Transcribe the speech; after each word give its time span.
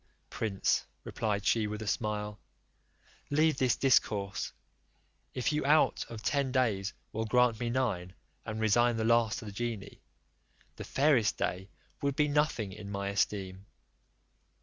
"Prince," 0.31 0.87
replied 1.03 1.45
she, 1.45 1.67
with 1.67 1.83
a 1.83 1.87
smile, 1.87 2.39
"leave 3.29 3.57
this 3.59 3.75
discourse; 3.75 4.51
if 5.35 5.53
you 5.53 5.63
out 5.63 6.03
of 6.09 6.23
ten 6.23 6.51
days 6.51 6.91
will 7.13 7.23
grant 7.25 7.59
me 7.59 7.69
nine, 7.69 8.15
and 8.43 8.59
resign 8.59 8.97
the 8.97 9.03
last 9.05 9.37
to 9.37 9.45
the 9.45 9.51
genie, 9.51 10.01
the 10.75 10.83
fairest 10.83 11.37
day 11.37 11.69
would 12.01 12.15
be 12.15 12.27
nothing 12.27 12.71
in 12.71 12.89
my 12.89 13.09
esteem." 13.09 13.67